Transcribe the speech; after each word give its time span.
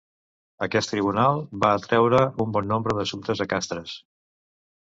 Aquest 0.67 0.91
tribunal 0.93 1.41
va 1.65 1.69
atreure 1.81 2.23
un 2.47 2.57
bon 2.57 2.73
nombre 2.73 2.97
d'assumptes 3.01 3.45
a 3.47 3.51
Castres. 3.55 3.97